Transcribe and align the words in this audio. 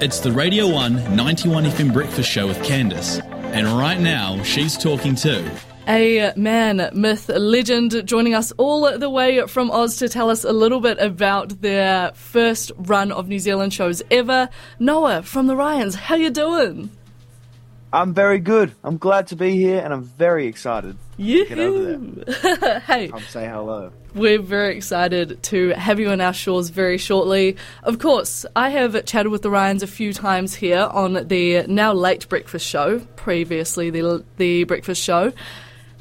It's 0.00 0.20
the 0.20 0.30
Radio 0.30 0.68
1 0.68 1.16
91 1.16 1.64
FM 1.64 1.92
Breakfast 1.92 2.30
Show 2.30 2.46
with 2.46 2.58
Candice. 2.58 3.20
And 3.52 3.66
right 3.66 3.98
now, 3.98 4.40
she's 4.44 4.78
talking 4.78 5.16
to 5.16 5.50
a 5.88 6.32
man, 6.36 6.88
myth, 6.92 7.28
legend, 7.28 8.06
joining 8.06 8.32
us 8.32 8.52
all 8.58 8.96
the 8.96 9.10
way 9.10 9.44
from 9.48 9.72
Oz 9.72 9.96
to 9.96 10.08
tell 10.08 10.30
us 10.30 10.44
a 10.44 10.52
little 10.52 10.78
bit 10.78 10.98
about 11.00 11.62
their 11.62 12.12
first 12.14 12.70
run 12.76 13.10
of 13.10 13.26
New 13.26 13.40
Zealand 13.40 13.74
shows 13.74 14.00
ever. 14.08 14.48
Noah 14.78 15.24
from 15.24 15.48
the 15.48 15.54
Rions, 15.54 15.96
how 15.96 16.14
you 16.14 16.30
doing? 16.30 16.90
I'm 17.92 18.12
very 18.12 18.38
good. 18.38 18.72
I'm 18.84 18.98
glad 18.98 19.28
to 19.28 19.36
be 19.36 19.52
here, 19.52 19.80
and 19.80 19.92
I'm 19.92 20.02
very 20.02 20.46
excited. 20.46 20.96
Yeah. 21.16 21.44
Get 21.44 21.58
over 21.58 21.96
there. 21.96 22.80
hey. 22.86 23.08
Come 23.08 23.22
say 23.22 23.46
hello. 23.46 23.92
We're 24.14 24.40
very 24.40 24.76
excited 24.76 25.42
to 25.44 25.70
have 25.70 25.98
you 25.98 26.10
on 26.10 26.20
our 26.20 26.34
shores 26.34 26.68
very 26.68 26.98
shortly. 26.98 27.56
Of 27.82 27.98
course, 27.98 28.44
I 28.54 28.70
have 28.70 29.04
chatted 29.06 29.32
with 29.32 29.42
the 29.42 29.48
Rions 29.48 29.82
a 29.82 29.86
few 29.86 30.12
times 30.12 30.54
here 30.54 30.88
on 30.92 31.14
the 31.28 31.66
now 31.66 31.92
late 31.94 32.28
breakfast 32.28 32.66
show, 32.66 33.00
previously 33.16 33.90
the 33.90 34.24
the 34.36 34.64
breakfast 34.64 35.02
show, 35.02 35.32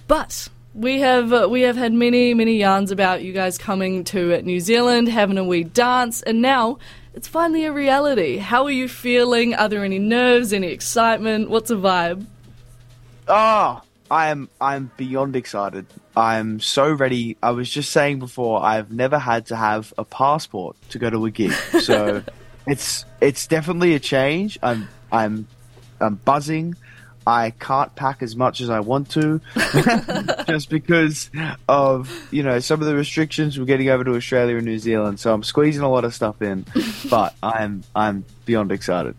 but 0.08 0.50
we 0.74 1.00
have 1.00 1.32
uh, 1.32 1.48
we 1.50 1.62
have 1.62 1.76
had 1.76 1.94
many 1.94 2.34
many 2.34 2.58
yarns 2.58 2.92
about 2.92 3.24
you 3.24 3.34
guys 3.34 3.58
coming 3.58 4.04
to 4.06 4.42
New 4.42 4.60
Zealand, 4.60 5.08
having 5.08 5.38
a 5.38 5.44
wee 5.44 5.64
dance, 5.64 6.22
and 6.22 6.42
now 6.42 6.80
it's 7.18 7.28
finally 7.28 7.66
a 7.66 7.72
reality. 7.72 8.38
How 8.38 8.66
are 8.66 8.72
you 8.72 8.88
feeling? 8.88 9.56
Are 9.56 9.68
there 9.68 9.84
any 9.84 9.98
nerves, 9.98 10.54
any 10.54 10.68
excitement? 10.68 11.50
What's 11.50 11.72
a 11.72 11.76
vibe? 11.76 12.28
Oh, 13.28 13.82
I 14.12 14.28
am 14.28 14.50
I'm 14.62 14.92
beyond 14.98 15.36
excited. 15.36 15.88
I'm 16.16 16.60
so 16.60 16.92
ready. 16.92 17.36
I 17.42 17.52
was 17.52 17.72
just 17.72 17.90
saying 17.90 18.20
before, 18.20 18.64
I've 18.64 18.92
never 18.92 19.18
had 19.18 19.48
to 19.48 19.56
have 19.56 19.96
a 19.98 20.06
passport 20.06 20.76
to 20.92 21.00
go 21.00 21.10
to 21.10 21.26
a 21.26 21.32
gig. 21.32 21.54
So 21.82 22.22
it's 22.68 23.04
it's 23.20 23.48
definitely 23.48 23.96
a 23.96 24.00
change. 24.00 24.60
I'm 24.62 24.88
I'm 25.12 25.48
I'm 26.00 26.16
buzzing. 26.18 26.76
I 27.28 27.50
can't 27.52 27.94
pack 27.94 28.24
as 28.24 28.38
much 28.38 28.62
as 28.62 28.70
I 28.70 28.80
want 28.80 29.10
to, 29.12 29.42
just 30.48 30.70
because 30.70 31.30
of 31.68 32.10
you 32.32 32.42
know 32.42 32.60
some 32.60 32.80
of 32.80 32.88
the 32.88 32.96
restrictions 32.96 33.60
we're 33.60 33.66
getting 33.66 33.90
over 33.90 34.06
to 34.06 34.16
Australia 34.16 34.56
and 34.56 34.66
New 34.66 34.80
Zealand. 34.80 35.20
So 35.20 35.34
I'm 35.34 35.44
squeezing 35.44 35.84
a 35.84 35.90
lot 35.90 36.06
of 36.06 36.16
stuff 36.16 36.42
in, 36.42 36.66
but 37.10 37.36
I'm 37.44 37.84
I'm 37.94 38.24
beyond 38.46 38.72
excited. 38.72 39.14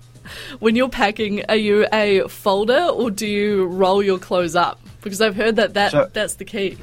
When 0.59 0.75
you're 0.75 0.89
packing, 0.89 1.45
are 1.51 1.57
you 1.57 1.87
a 1.93 2.27
folder 2.29 2.85
or 2.85 3.11
do 3.11 3.27
you 3.27 3.67
roll 3.67 4.03
your 4.03 4.19
clothes 4.19 4.57
up? 4.57 4.81
Because 5.03 5.21
I've 5.21 5.37
heard 5.37 5.57
that, 5.57 5.75
that 5.75 5.93
so, 5.93 6.11
that's 6.11 6.35
the 6.35 6.45
key. 6.47 6.79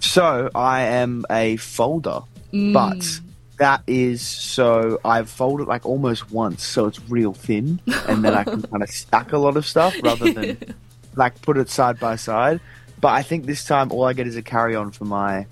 So 0.00 0.50
I 0.52 0.82
am 0.82 1.24
a 1.30 1.58
folder, 1.58 2.22
mm. 2.52 2.72
but 2.72 3.20
that 3.60 3.82
is 3.86 4.26
so 4.26 4.98
I've 5.04 5.28
folded 5.28 5.68
like 5.68 5.84
almost 5.84 6.32
once, 6.32 6.64
so 6.64 6.86
it's 6.86 6.98
real 7.10 7.34
thin, 7.34 7.80
and 8.08 8.24
then 8.24 8.34
I 8.34 8.42
can 8.42 8.62
kind 8.70 8.82
of 8.82 8.88
stack 8.88 9.32
a 9.32 9.38
lot 9.38 9.56
of 9.58 9.66
stuff 9.66 9.94
rather 10.02 10.32
than 10.32 10.74
like 11.14 11.40
put 11.42 11.58
it 11.58 11.68
side 11.68 12.00
by 12.00 12.16
side. 12.16 12.60
But 13.00 13.08
I 13.08 13.22
think 13.22 13.44
this 13.44 13.64
time 13.64 13.92
all 13.92 14.04
I 14.04 14.14
get 14.14 14.26
is 14.26 14.36
a 14.36 14.42
carry 14.42 14.74
on 14.74 14.90
for 14.92 15.04
my 15.04 15.46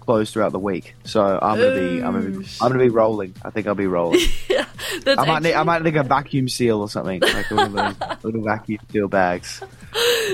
clothes 0.00 0.32
throughout 0.32 0.52
the 0.52 0.58
week. 0.58 0.94
So 1.04 1.38
I'm 1.42 1.58
gonna 1.58 1.74
be 1.74 2.02
I'm 2.02 2.12
gonna 2.12 2.38
be, 2.38 2.46
I'm 2.60 2.68
gonna 2.68 2.84
be 2.84 2.88
rolling. 2.88 3.34
I 3.42 3.50
think 3.50 3.66
I'll 3.66 3.74
be 3.74 3.86
rolling. 3.86 4.20
yeah, 4.48 4.64
I 5.06 5.14
might 5.14 5.28
actually... 5.28 5.48
need, 5.50 5.54
I 5.54 5.62
might 5.62 5.82
need 5.82 5.96
a 5.96 6.02
vacuum 6.04 6.48
seal 6.48 6.80
or 6.80 6.88
something, 6.88 7.20
like 7.20 7.50
one 7.50 7.66
of 7.66 7.72
those 7.98 8.24
little 8.24 8.42
vacuum 8.42 8.80
seal 8.90 9.08
bags. 9.08 9.62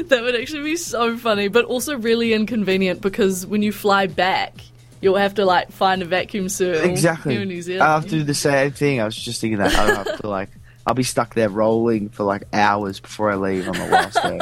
That 0.05 0.23
would 0.23 0.37
actually 0.37 0.63
be 0.63 0.77
so 0.77 1.19
funny, 1.19 1.49
but 1.49 1.65
also 1.65 1.99
really 1.99 2.33
inconvenient 2.33 3.01
because 3.01 3.45
when 3.45 3.63
you 3.63 3.73
fly 3.73 4.07
back, 4.07 4.55
you'll 5.01 5.17
have 5.17 5.35
to 5.35 5.45
like 5.45 5.73
find 5.73 6.03
a 6.03 6.05
vacuum 6.05 6.49
seal. 6.49 6.75
Exactly. 6.75 7.37
in 7.37 7.49
New 7.49 7.63
Zealand. 7.63 7.83
I 7.83 7.95
have 7.95 8.05
to 8.05 8.11
do 8.11 8.23
the 8.23 8.35
same 8.35 8.73
thing. 8.73 9.01
I 9.01 9.05
was 9.05 9.17
just 9.17 9.41
thinking 9.41 9.59
that 9.59 9.75
I 9.75 9.95
have 9.95 10.21
to 10.21 10.29
like 10.29 10.51
I'll 10.87 10.95
be 10.95 11.03
stuck 11.03 11.35
there 11.35 11.51
rolling 11.51 12.09
for 12.09 12.25
like 12.25 12.45
hours 12.53 12.99
before 12.99 13.31
I 13.31 13.37
leave 13.37 13.69
on 13.69 13.77
the 13.77 13.87
last 13.89 14.23
day. 14.23 14.41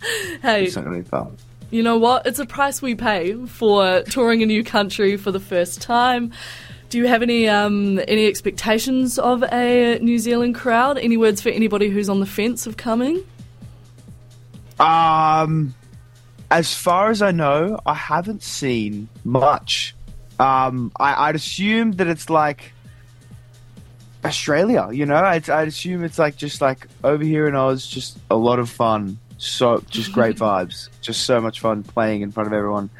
hey, 0.42 0.64
it's 0.64 0.74
not 0.74 0.84
gonna 0.84 0.98
be 0.98 1.04
fun. 1.04 1.36
You 1.70 1.82
know 1.82 1.98
what? 1.98 2.26
It's 2.26 2.38
a 2.38 2.46
price 2.46 2.82
we 2.82 2.94
pay 2.94 3.34
for 3.46 4.02
touring 4.02 4.42
a 4.42 4.46
new 4.46 4.64
country 4.64 5.16
for 5.16 5.30
the 5.30 5.40
first 5.40 5.80
time. 5.80 6.32
Do 6.90 6.98
you 6.98 7.06
have 7.06 7.22
any 7.22 7.48
um, 7.48 8.00
any 8.08 8.26
expectations 8.26 9.18
of 9.18 9.42
a 9.44 9.98
New 10.00 10.18
Zealand 10.18 10.54
crowd? 10.54 10.98
Any 10.98 11.16
words 11.16 11.40
for 11.40 11.48
anybody 11.48 11.88
who's 11.88 12.08
on 12.08 12.20
the 12.20 12.26
fence 12.26 12.66
of 12.66 12.76
coming? 12.76 13.24
Um, 14.78 15.74
as 16.50 16.74
far 16.74 17.10
as 17.10 17.22
I 17.22 17.30
know, 17.30 17.78
I 17.86 17.94
haven't 17.94 18.42
seen 18.42 19.08
much. 19.24 19.94
Um, 20.38 20.92
I, 20.98 21.28
would 21.28 21.36
assume 21.36 21.92
that 21.92 22.06
it's 22.06 22.28
like 22.28 22.72
Australia, 24.24 24.88
you 24.92 25.06
know. 25.06 25.16
I'd, 25.16 25.48
I'd 25.48 25.68
assume 25.68 26.04
it's 26.04 26.18
like 26.18 26.36
just 26.36 26.60
like 26.60 26.88
over 27.02 27.22
here 27.22 27.46
in 27.46 27.54
Oz, 27.54 27.86
just 27.86 28.18
a 28.30 28.36
lot 28.36 28.58
of 28.58 28.68
fun. 28.68 29.18
So 29.38 29.82
just 29.90 30.12
great 30.12 30.36
vibes, 30.46 30.88
just 31.00 31.24
so 31.24 31.40
much 31.40 31.60
fun 31.60 31.82
playing 31.82 32.22
in 32.22 32.32
front 32.32 32.46
of 32.46 32.52
everyone. 32.52 32.90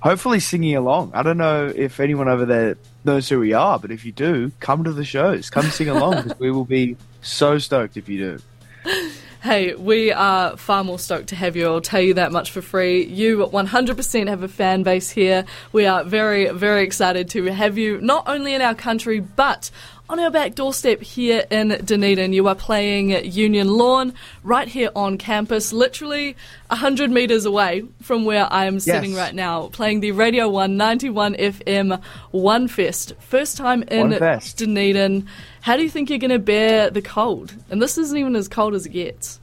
Hopefully 0.00 0.40
singing 0.40 0.74
along. 0.74 1.12
I 1.14 1.22
don't 1.22 1.38
know 1.38 1.72
if 1.74 2.00
anyone 2.00 2.28
over 2.28 2.44
there 2.44 2.76
knows 3.04 3.28
who 3.28 3.38
we 3.38 3.52
are, 3.52 3.78
but 3.78 3.90
if 3.90 4.04
you 4.04 4.12
do, 4.12 4.50
come 4.58 4.82
to 4.84 4.92
the 4.92 5.04
shows. 5.04 5.48
Come 5.50 5.66
sing 5.66 5.88
along 5.88 6.22
because 6.22 6.38
we 6.40 6.50
will 6.50 6.64
be 6.64 6.96
so 7.20 7.58
stoked 7.58 7.96
if 7.96 8.08
you 8.08 8.38
do. 8.84 9.10
Hey, 9.42 9.74
we 9.74 10.12
are 10.12 10.56
far 10.56 10.84
more 10.84 11.00
stoked 11.00 11.30
to 11.30 11.34
have 11.34 11.56
you. 11.56 11.66
I'll 11.66 11.80
tell 11.80 12.00
you 12.00 12.14
that 12.14 12.30
much 12.30 12.52
for 12.52 12.62
free. 12.62 13.04
You 13.04 13.38
100% 13.38 14.28
have 14.28 14.44
a 14.44 14.48
fan 14.48 14.84
base 14.84 15.10
here. 15.10 15.46
We 15.72 15.84
are 15.84 16.04
very, 16.04 16.48
very 16.50 16.84
excited 16.84 17.28
to 17.30 17.46
have 17.46 17.76
you 17.76 18.00
not 18.00 18.28
only 18.28 18.54
in 18.54 18.62
our 18.62 18.76
country, 18.76 19.18
but 19.18 19.72
on 20.12 20.20
our 20.20 20.30
back 20.30 20.54
doorstep 20.54 21.00
here 21.00 21.46
in 21.50 21.70
Dunedin. 21.82 22.34
You 22.34 22.46
are 22.46 22.54
playing 22.54 23.24
Union 23.24 23.68
Lawn 23.68 24.12
right 24.42 24.68
here 24.68 24.90
on 24.94 25.16
campus, 25.16 25.72
literally 25.72 26.36
100 26.66 27.10
metres 27.10 27.46
away 27.46 27.84
from 28.02 28.26
where 28.26 28.46
I 28.52 28.66
am 28.66 28.78
sitting 28.78 29.12
yes. 29.12 29.18
right 29.18 29.34
now, 29.34 29.68
playing 29.68 30.00
the 30.00 30.12
Radio 30.12 30.50
191 30.50 31.36
FM 31.36 32.02
One 32.30 32.68
Fest. 32.68 33.14
First 33.20 33.56
time 33.56 33.84
in 33.84 34.10
Dunedin. 34.56 35.26
How 35.62 35.78
do 35.78 35.82
you 35.82 35.88
think 35.88 36.10
you're 36.10 36.18
going 36.18 36.30
to 36.30 36.38
bear 36.38 36.90
the 36.90 37.00
cold? 37.00 37.54
And 37.70 37.80
this 37.80 37.96
isn't 37.96 38.18
even 38.18 38.36
as 38.36 38.48
cold 38.48 38.74
as 38.74 38.84
it 38.84 38.90
gets. 38.90 39.40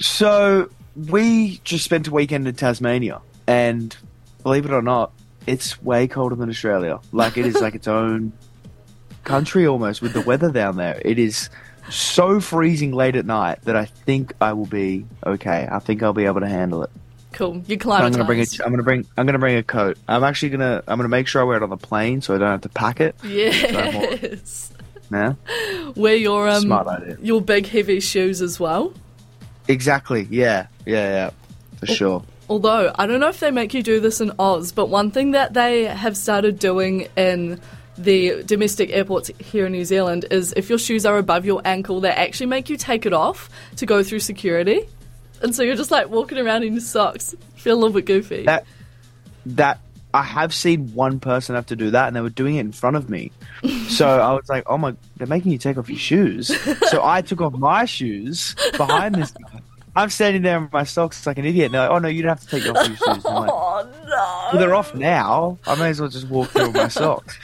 So, 0.00 0.68
we 0.96 1.60
just 1.62 1.84
spent 1.84 2.08
a 2.08 2.10
weekend 2.10 2.48
in 2.48 2.56
Tasmania, 2.56 3.20
and 3.46 3.96
believe 4.42 4.64
it 4.64 4.72
or 4.72 4.82
not, 4.82 5.12
it's 5.46 5.80
way 5.80 6.08
colder 6.08 6.34
than 6.34 6.48
Australia. 6.50 6.98
Like, 7.12 7.36
it 7.36 7.46
is 7.46 7.60
like 7.60 7.76
its 7.76 7.86
own 7.86 8.32
country 9.24 9.66
almost 9.66 10.02
with 10.02 10.12
the 10.12 10.20
weather 10.20 10.50
down 10.50 10.76
there. 10.76 11.00
It 11.04 11.18
is 11.18 11.50
so 11.90 12.40
freezing 12.40 12.92
late 12.92 13.16
at 13.16 13.26
night 13.26 13.62
that 13.62 13.76
I 13.76 13.84
think 13.86 14.32
I 14.40 14.52
will 14.52 14.66
be 14.66 15.04
okay. 15.26 15.68
I 15.70 15.78
think 15.80 16.02
I'll 16.02 16.12
be 16.12 16.24
able 16.24 16.40
to 16.40 16.48
handle 16.48 16.82
it. 16.82 16.90
Cool. 17.32 17.62
You 17.66 17.76
climb. 17.76 18.04
I'm 18.04 18.12
gonna 18.12 18.24
bring 18.24 18.40
a. 18.40 18.46
I'm 18.64 18.70
gonna 18.70 18.84
bring. 18.84 19.06
I'm 19.16 19.26
gonna 19.26 19.40
bring 19.40 19.56
a 19.56 19.62
coat. 19.62 19.98
I'm 20.06 20.22
actually 20.22 20.50
gonna. 20.50 20.84
I'm 20.86 20.98
gonna 20.98 21.08
make 21.08 21.26
sure 21.26 21.42
I 21.42 21.44
wear 21.44 21.56
it 21.56 21.62
on 21.64 21.70
the 21.70 21.76
plane 21.76 22.20
so 22.22 22.34
I 22.34 22.38
don't 22.38 22.48
have 22.48 22.60
to 22.62 22.68
pack 22.68 23.00
it. 23.00 23.16
Yes. 23.24 24.70
Yeah. 25.12 25.34
Wear 25.96 26.14
your 26.16 26.48
um 26.48 26.62
Smart 26.62 26.86
idea. 26.86 27.18
your 27.20 27.40
big 27.42 27.66
heavy 27.66 28.00
shoes 28.00 28.40
as 28.40 28.58
well. 28.58 28.94
Exactly. 29.68 30.26
Yeah. 30.30 30.66
Yeah. 30.86 31.08
Yeah. 31.10 31.30
For 31.78 31.86
sure. 31.86 32.22
Although 32.48 32.92
I 32.96 33.06
don't 33.06 33.20
know 33.20 33.28
if 33.28 33.40
they 33.40 33.50
make 33.50 33.74
you 33.74 33.82
do 33.82 34.00
this 34.00 34.20
in 34.20 34.32
Oz, 34.38 34.72
but 34.72 34.88
one 34.88 35.10
thing 35.10 35.32
that 35.32 35.54
they 35.54 35.84
have 35.84 36.16
started 36.16 36.58
doing 36.58 37.08
in 37.16 37.60
the 37.96 38.42
domestic 38.44 38.90
airports 38.90 39.30
here 39.38 39.66
in 39.66 39.72
New 39.72 39.84
Zealand 39.84 40.26
is 40.30 40.52
if 40.56 40.68
your 40.68 40.78
shoes 40.78 41.06
are 41.06 41.18
above 41.18 41.44
your 41.44 41.62
ankle, 41.64 42.00
they 42.00 42.10
actually 42.10 42.46
make 42.46 42.68
you 42.68 42.76
take 42.76 43.06
it 43.06 43.12
off 43.12 43.48
to 43.76 43.86
go 43.86 44.02
through 44.02 44.20
security. 44.20 44.88
And 45.42 45.54
so 45.54 45.62
you're 45.62 45.76
just 45.76 45.90
like 45.90 46.08
walking 46.08 46.38
around 46.38 46.64
in 46.64 46.72
your 46.72 46.80
socks. 46.80 47.34
Feel 47.56 47.74
a 47.74 47.78
little 47.78 47.94
bit 47.94 48.06
goofy. 48.06 48.44
That 48.44 48.64
that 49.46 49.80
I 50.12 50.22
have 50.22 50.54
seen 50.54 50.94
one 50.94 51.18
person 51.20 51.54
have 51.54 51.66
to 51.66 51.76
do 51.76 51.90
that, 51.90 52.06
and 52.06 52.16
they 52.16 52.20
were 52.20 52.30
doing 52.30 52.56
it 52.56 52.60
in 52.60 52.72
front 52.72 52.96
of 52.96 53.10
me. 53.10 53.32
so 53.88 54.08
I 54.08 54.32
was 54.32 54.48
like, 54.48 54.64
"Oh 54.66 54.78
my, 54.78 54.94
they're 55.16 55.26
making 55.26 55.52
you 55.52 55.58
take 55.58 55.76
off 55.76 55.88
your 55.88 55.98
shoes." 55.98 56.56
so 56.88 57.04
I 57.04 57.20
took 57.22 57.40
off 57.40 57.52
my 57.52 57.84
shoes 57.84 58.54
behind 58.76 59.16
this 59.16 59.32
guy. 59.32 59.60
I'm 59.96 60.10
standing 60.10 60.42
there 60.42 60.58
in 60.58 60.68
my 60.72 60.84
socks 60.84 61.24
like 61.26 61.38
an 61.38 61.44
idiot. 61.44 61.66
And 61.66 61.74
they're 61.74 61.82
like, 61.82 61.90
"Oh 61.90 61.98
no, 61.98 62.08
you 62.08 62.22
don't 62.22 62.30
have 62.30 62.40
to 62.40 62.46
take 62.46 62.66
off 62.68 62.86
your 62.86 62.96
shoes." 62.96 63.24
Like, 63.24 63.24
oh 63.52 63.88
no! 64.06 64.48
Well, 64.52 64.60
they're 64.60 64.74
off 64.74 64.94
now. 64.94 65.58
I 65.66 65.74
may 65.76 65.90
as 65.90 66.00
well 66.00 66.10
just 66.10 66.28
walk 66.28 66.48
through 66.50 66.72
my 66.72 66.88
socks. 66.88 67.38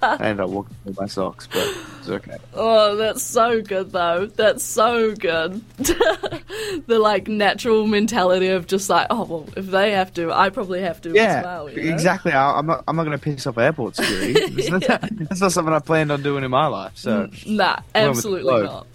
I 0.02 0.28
ended 0.28 0.40
up 0.40 0.50
walking 0.50 0.76
through 0.82 0.94
my 0.98 1.06
socks, 1.06 1.46
but 1.52 1.76
it's 1.98 2.08
okay. 2.08 2.36
Oh, 2.54 2.96
that's 2.96 3.22
so 3.22 3.60
good 3.60 3.92
though. 3.92 4.26
That's 4.26 4.64
so 4.64 5.14
good. 5.14 5.62
the 5.76 6.98
like 6.98 7.28
natural 7.28 7.86
mentality 7.86 8.48
of 8.48 8.66
just 8.66 8.88
like, 8.88 9.08
oh 9.10 9.24
well, 9.24 9.48
if 9.56 9.66
they 9.66 9.92
have 9.92 10.14
to, 10.14 10.32
I 10.32 10.48
probably 10.48 10.80
have 10.80 11.02
to 11.02 11.12
yeah, 11.12 11.22
as 11.38 11.44
well. 11.44 11.70
You 11.70 11.82
know? 11.82 11.92
Exactly. 11.92 12.32
I, 12.32 12.58
am 12.58 12.66
not. 12.66 12.84
I'm 12.88 12.96
not 12.96 13.04
going 13.04 13.18
to 13.18 13.22
piss 13.22 13.46
off 13.46 13.58
airport 13.58 13.96
security. 13.96 14.62
yeah. 14.62 14.98
That's 15.10 15.40
not 15.40 15.52
something 15.52 15.74
I 15.74 15.80
planned 15.80 16.10
on 16.10 16.22
doing 16.22 16.44
in 16.44 16.50
my 16.50 16.66
life. 16.66 16.92
So 16.94 17.28
nah, 17.46 17.80
absolutely 17.94 18.62
not. 18.62 18.86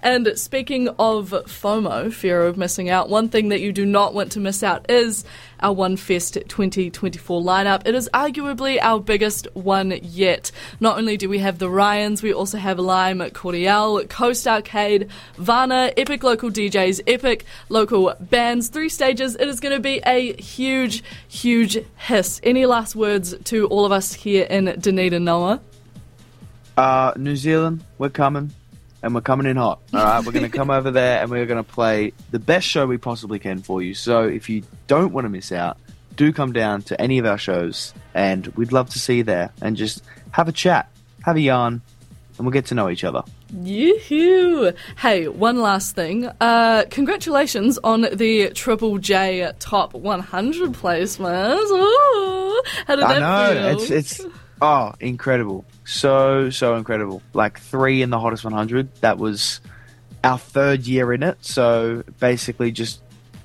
And 0.00 0.32
speaking 0.36 0.88
of 0.98 1.30
FOMO, 1.30 2.12
fear 2.12 2.42
of 2.42 2.56
missing 2.56 2.88
out, 2.88 3.08
one 3.08 3.28
thing 3.28 3.48
that 3.48 3.60
you 3.60 3.72
do 3.72 3.86
not 3.86 4.14
want 4.14 4.32
to 4.32 4.40
miss 4.40 4.62
out 4.62 4.90
is 4.90 5.24
our 5.60 5.72
One 5.72 5.96
Fest 5.96 6.34
2024 6.48 7.40
lineup. 7.40 7.86
It 7.86 7.94
is 7.94 8.10
arguably 8.12 8.78
our 8.80 9.00
biggest 9.00 9.46
one 9.54 9.98
yet. 10.02 10.50
Not 10.80 10.98
only 10.98 11.16
do 11.16 11.28
we 11.28 11.38
have 11.38 11.58
the 11.58 11.68
Rions, 11.68 12.22
we 12.22 12.32
also 12.32 12.58
have 12.58 12.78
Lime 12.78 13.30
Cordiale, 13.30 14.06
Coast 14.08 14.46
Arcade, 14.46 15.08
Varna, 15.36 15.92
epic 15.96 16.22
local 16.24 16.50
DJs, 16.50 17.02
epic 17.06 17.44
local 17.68 18.14
bands, 18.20 18.68
three 18.68 18.88
stages. 18.88 19.36
It 19.36 19.48
is 19.48 19.60
going 19.60 19.74
to 19.74 19.80
be 19.80 20.00
a 20.04 20.34
huge, 20.34 21.04
huge 21.28 21.78
hiss. 21.96 22.40
Any 22.42 22.66
last 22.66 22.96
words 22.96 23.34
to 23.44 23.66
all 23.68 23.84
of 23.84 23.92
us 23.92 24.12
here 24.12 24.44
in 24.44 24.64
Dunedin, 24.80 25.24
Noah? 25.24 25.60
Uh, 26.76 27.12
New 27.16 27.36
Zealand, 27.36 27.84
we're 27.98 28.08
coming, 28.08 28.50
and 29.02 29.14
we're 29.14 29.20
coming 29.20 29.46
in 29.46 29.56
hot. 29.56 29.80
All 29.92 30.04
right, 30.04 30.24
we're 30.24 30.32
going 30.32 30.50
to 30.50 30.56
come 30.56 30.70
over 30.70 30.90
there 30.90 31.20
and 31.20 31.30
we're 31.30 31.46
going 31.46 31.62
to 31.62 31.70
play 31.70 32.12
the 32.30 32.38
best 32.38 32.66
show 32.66 32.86
we 32.86 32.98
possibly 32.98 33.38
can 33.38 33.60
for 33.62 33.82
you. 33.82 33.94
So 33.94 34.22
if 34.24 34.48
you 34.48 34.62
don't 34.86 35.12
want 35.12 35.24
to 35.24 35.28
miss 35.28 35.52
out, 35.52 35.78
do 36.16 36.32
come 36.32 36.52
down 36.52 36.82
to 36.82 37.00
any 37.00 37.18
of 37.18 37.26
our 37.26 37.38
shows, 37.38 37.94
and 38.14 38.46
we'd 38.48 38.72
love 38.72 38.90
to 38.90 38.98
see 38.98 39.18
you 39.18 39.24
there 39.24 39.50
and 39.62 39.76
just 39.76 40.02
have 40.30 40.48
a 40.48 40.52
chat, 40.52 40.90
have 41.22 41.36
a 41.36 41.40
yarn, 41.40 41.80
and 42.36 42.46
we'll 42.46 42.52
get 42.52 42.66
to 42.66 42.74
know 42.74 42.90
each 42.90 43.04
other. 43.04 43.22
Yoo-hoo. 43.62 44.72
Hey, 44.98 45.28
one 45.28 45.60
last 45.60 45.94
thing. 45.94 46.26
Uh, 46.40 46.84
congratulations 46.90 47.78
on 47.84 48.02
the 48.12 48.50
Triple 48.50 48.98
J 48.98 49.52
Top 49.58 49.94
100 49.94 50.72
placements. 50.72 51.70
Ooh, 51.70 52.62
how 52.86 52.96
did 52.96 53.04
I 53.04 53.14
that 53.14 53.20
know 53.20 53.76
feel? 53.76 53.78
it's 53.90 53.90
it's 53.90 54.26
oh 54.60 54.92
incredible, 55.00 55.64
so 55.84 56.50
so 56.50 56.76
incredible. 56.76 57.22
Like 57.34 57.58
three 57.58 58.02
in 58.02 58.10
the 58.10 58.18
hottest 58.18 58.44
100. 58.44 58.94
That 58.96 59.18
was 59.18 59.60
our 60.24 60.38
third 60.38 60.86
year 60.86 61.12
in 61.12 61.22
it, 61.22 61.44
so 61.44 62.04
basically 62.20 62.70
just 62.72 63.02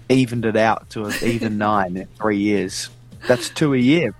evened 0.10 0.46
it 0.46 0.56
out 0.56 0.90
to 0.92 1.06
an 1.06 1.14
even 1.24 1.58
nine 1.58 1.98
in 1.98 2.08
three 2.20 2.38
years. 2.38 2.90
That's 3.28 3.50
two 3.50 3.74
a 3.74 3.78
year, 3.78 4.14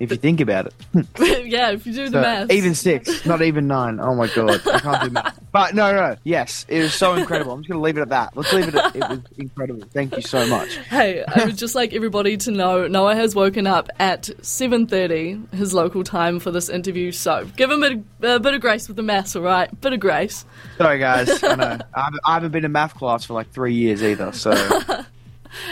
if 0.00 0.10
you 0.10 0.16
think 0.16 0.40
about 0.40 0.66
it. 0.66 0.74
yeah, 1.46 1.70
if 1.70 1.86
you 1.86 1.92
do 1.92 2.08
the 2.10 2.20
math. 2.20 2.50
even 2.50 2.74
six, 2.74 3.24
not 3.24 3.42
even 3.42 3.66
nine. 3.66 4.00
Oh 4.00 4.14
my 4.14 4.26
god, 4.28 4.66
I 4.66 4.80
can't 4.80 5.04
do 5.04 5.10
math. 5.10 5.40
But 5.54 5.72
no, 5.72 5.92
no, 5.92 6.16
yes, 6.24 6.66
it 6.68 6.80
was 6.80 6.94
so 6.94 7.14
incredible. 7.14 7.52
I'm 7.52 7.60
just 7.60 7.68
gonna 7.68 7.80
leave 7.80 7.96
it 7.96 8.00
at 8.00 8.08
that. 8.08 8.36
Let's 8.36 8.52
leave 8.52 8.66
it 8.66 8.74
at 8.74 8.96
it 8.96 9.08
was 9.08 9.20
incredible. 9.38 9.86
Thank 9.92 10.16
you 10.16 10.22
so 10.22 10.44
much. 10.48 10.76
Hey, 10.78 11.22
I 11.28 11.44
would 11.44 11.56
just 11.56 11.76
like 11.76 11.92
everybody 11.92 12.36
to 12.38 12.50
know 12.50 12.88
Noah 12.88 13.14
has 13.14 13.36
woken 13.36 13.64
up 13.64 13.88
at 14.00 14.22
7.30, 14.22 15.54
his 15.54 15.72
local 15.72 16.02
time, 16.02 16.40
for 16.40 16.50
this 16.50 16.68
interview, 16.68 17.12
so 17.12 17.48
give 17.56 17.70
him 17.70 17.84
a 17.84 17.90
bit, 17.90 18.04
of, 18.22 18.36
a 18.36 18.40
bit 18.40 18.54
of 18.54 18.60
grace 18.60 18.88
with 18.88 18.96
the 18.96 19.04
maths, 19.04 19.36
alright? 19.36 19.80
Bit 19.80 19.92
of 19.92 20.00
grace. 20.00 20.44
Sorry 20.76 20.98
guys, 20.98 21.42
I 21.44 21.54
know 21.54 21.78
I 21.94 22.10
haven't, 22.26 22.50
been 22.50 22.64
in 22.64 22.72
math 22.72 22.96
class 22.96 23.24
for 23.24 23.34
like 23.34 23.52
three 23.52 23.74
years 23.74 24.02
either. 24.02 24.32
So 24.32 24.50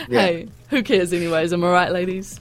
yeah, 0.07 0.21
Hey, 0.21 0.47
who 0.69 0.81
cares 0.81 1.11
anyways, 1.11 1.51
am 1.51 1.65
I 1.65 1.71
right, 1.71 1.91
ladies? 1.91 2.39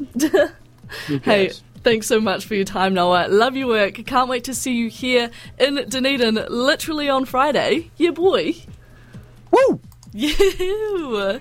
who 1.06 1.18
Hey? 1.18 1.50
Thanks 1.82 2.06
so 2.06 2.20
much 2.20 2.46
for 2.46 2.54
your 2.54 2.64
time, 2.64 2.94
Noah. 2.94 3.26
Love 3.28 3.56
your 3.56 3.66
work. 3.66 3.94
Can't 4.06 4.28
wait 4.28 4.44
to 4.44 4.54
see 4.54 4.72
you 4.74 4.88
here 4.88 5.30
in 5.58 5.84
Dunedin, 5.88 6.46
literally 6.48 7.08
on 7.08 7.24
Friday. 7.24 7.90
Yeah, 7.96 8.10
boy. 8.10 8.54
Woo! 9.50 9.80
You 10.14 11.40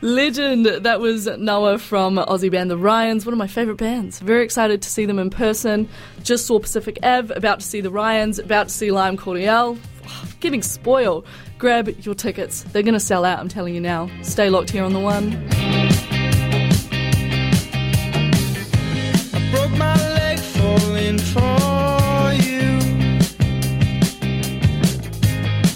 legend. 0.00 0.66
That 0.66 1.00
was 1.00 1.26
Noah 1.26 1.78
from 1.78 2.16
Aussie 2.16 2.50
band 2.52 2.70
The 2.70 2.76
Rions, 2.76 3.26
one 3.26 3.32
of 3.32 3.38
my 3.38 3.48
favourite 3.48 3.78
bands. 3.78 4.20
Very 4.20 4.44
excited 4.44 4.80
to 4.82 4.88
see 4.88 5.06
them 5.06 5.18
in 5.18 5.28
person. 5.28 5.88
Just 6.22 6.46
saw 6.46 6.60
Pacific 6.60 6.98
Ave, 7.02 7.34
about 7.34 7.60
to 7.60 7.66
see 7.66 7.80
the 7.80 7.90
Rions, 7.90 8.38
about 8.38 8.68
to 8.68 8.74
see 8.74 8.92
Lime 8.92 9.16
Cordiale. 9.16 9.76
Getting 10.40 10.62
spoiled. 10.62 11.26
Grab 11.58 11.88
your 11.88 12.14
tickets. 12.14 12.62
They're 12.62 12.82
going 12.82 12.94
to 12.94 13.00
sell 13.00 13.24
out, 13.24 13.40
I'm 13.40 13.48
telling 13.48 13.74
you 13.74 13.80
now. 13.80 14.08
Stay 14.22 14.50
locked 14.50 14.70
here 14.70 14.84
on 14.84 14.92
the 14.92 15.00
one. 15.00 15.95
Falling 20.76 21.18
for 21.18 22.32
you. 22.46 22.78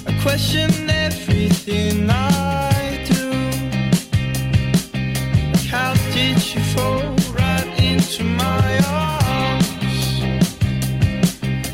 I 0.06 0.12
question 0.22 0.70
everything 0.90 2.08
I 2.10 3.04
do. 3.12 3.30
Like 5.52 5.66
how 5.66 5.94
did 6.12 6.36
you 6.54 6.60
fall 6.74 7.02
right 7.38 7.68
into 7.78 8.24
my 8.24 8.78
arms? 8.88 10.20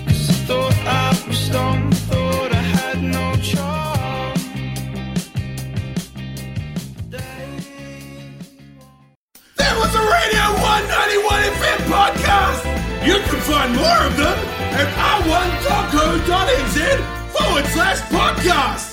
'Cause 0.06 0.30
I 0.30 0.36
thought 0.46 0.78
I 0.86 1.08
was 1.28 1.48
dumb, 1.48 1.90
thought 2.10 2.52
I 2.52 2.64
had 2.78 3.02
no 3.02 3.26
charm. 3.50 4.34
That 9.58 9.74
was 9.80 9.92
a 9.94 10.04
Radio 10.16 10.44
191 10.62 11.42
FM 11.56 11.80
podcast. 11.92 12.65
You 13.06 13.14
can 13.20 13.40
find 13.42 13.72
more 13.76 14.00
of 14.08 14.16
them 14.16 14.36
at 14.74 14.88
r1.co.nz 15.22 16.76
forward 17.30 17.66
slash 17.66 18.00
podcast. 18.10 18.85